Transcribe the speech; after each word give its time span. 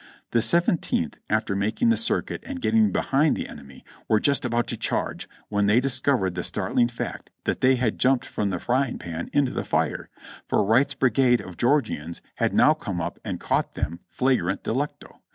The 0.31 0.41
Seventeenth, 0.41 1.19
after 1.29 1.55
making 1.55 1.89
the 1.89 1.95
circuit 1.95 2.41
and 2.43 2.59
getting 2.59 2.91
behind 2.91 3.35
the 3.35 3.47
enemy, 3.47 3.85
were 4.09 4.19
just 4.19 4.43
about 4.43 4.65
to 4.69 4.75
charge, 4.75 5.29
when 5.47 5.67
they 5.67 5.79
discovered 5.79 6.33
the 6.33 6.43
startling 6.43 6.87
fact 6.87 7.29
that 7.43 7.61
they 7.61 7.75
had 7.75 7.99
jumped 7.99 8.25
from 8.25 8.49
the 8.49 8.57
frying 8.57 8.97
pan 8.97 9.29
into 9.31 9.51
the 9.51 9.63
fire, 9.63 10.09
for 10.47 10.63
Wright's 10.65 10.95
brigade 10.95 11.39
of 11.41 11.55
Georgians 11.55 12.19
had 12.37 12.51
now 12.51 12.73
come 12.73 12.99
up 12.99 13.19
and 13.23 13.39
caught 13.39 13.73
them 13.73 13.99
flagrante 14.09 14.63
delicto. 14.71 15.19